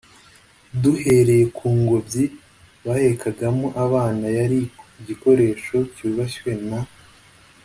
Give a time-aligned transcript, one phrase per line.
[0.81, 2.23] duhereye ku ngobyi
[2.85, 4.59] bahekagamo abana, yari
[4.99, 6.81] igikoresho cyubashywe na